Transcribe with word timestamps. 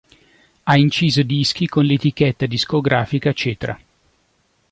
Ha 0.63 0.77
inciso 0.77 1.21
dischi 1.21 1.67
con 1.67 1.85
l'etichetta 1.85 2.47
discografica 2.47 3.33
Cetra. 3.33 3.79